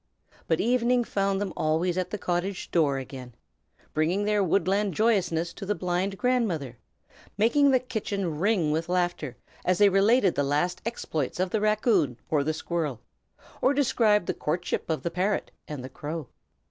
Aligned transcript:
But 0.47 0.59
evening 0.59 1.03
found 1.03 1.39
them 1.39 1.53
always 1.55 1.95
at 1.95 2.09
the 2.09 2.17
cottage 2.17 2.71
door 2.71 2.97
again, 2.97 3.35
bringing 3.93 4.23
their 4.23 4.43
woodland 4.43 4.95
joyousness 4.95 5.53
to 5.53 5.63
the 5.63 5.75
blind 5.75 6.17
grandmother, 6.17 6.79
making 7.37 7.69
the 7.69 7.77
kitchen 7.79 8.39
ring 8.39 8.71
with 8.71 8.89
laughter 8.89 9.37
as 9.63 9.77
they 9.77 9.89
related 9.89 10.33
the 10.33 10.41
last 10.43 10.81
exploits 10.87 11.39
of 11.39 11.51
the 11.51 11.61
raccoon 11.61 12.17
or 12.31 12.43
the 12.43 12.51
squirrel, 12.51 12.99
or 13.61 13.75
described 13.75 14.25
the 14.25 14.33
courtship 14.33 14.89
of 14.89 15.03
the 15.03 15.11
parrot 15.11 15.51
and 15.67 15.83
the 15.83 15.87
crow. 15.89 16.29